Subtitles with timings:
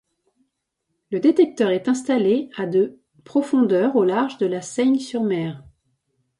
[1.11, 5.61] Le détecteur est installé à de profondeur au large de La Seyne-sur-Mer.